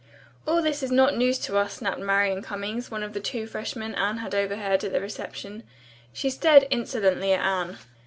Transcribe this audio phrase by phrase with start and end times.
[0.47, 3.93] "All this is not news to us," snapped Marian Cummings, one of the two freshmen
[3.93, 5.61] Anne had overheard at the reception.
[6.11, 7.77] She stared insolently at Anne.